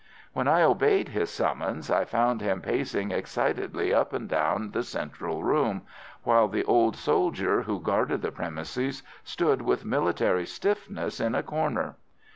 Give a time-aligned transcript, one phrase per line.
[0.33, 5.43] When I obeyed his summons I found him pacing excitedly up and down the central
[5.43, 5.83] room,
[6.23, 11.97] while the old soldier who guarded the premises stood with military stiffness in a corner.